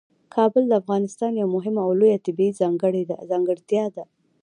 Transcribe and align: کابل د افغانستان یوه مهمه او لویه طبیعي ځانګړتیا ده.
کابل 0.35 0.63
د 0.67 0.73
افغانستان 0.81 1.31
یوه 1.35 1.51
مهمه 1.57 1.81
او 1.85 1.91
لویه 1.99 2.23
طبیعي 2.25 2.51
ځانګړتیا 3.29 3.85
ده. 3.95 4.03